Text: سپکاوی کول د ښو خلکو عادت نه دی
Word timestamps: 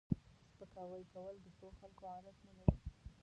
سپکاوی 0.57 1.03
کول 1.13 1.35
د 1.43 1.47
ښو 1.55 1.67
خلکو 1.79 2.03
عادت 2.13 2.37
نه 2.45 2.53
دی 2.59 2.69